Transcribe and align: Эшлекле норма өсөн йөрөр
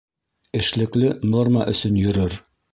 Эшлекле 0.61 1.13
норма 1.35 1.71
өсөн 1.77 2.03
йөрөр 2.07 2.43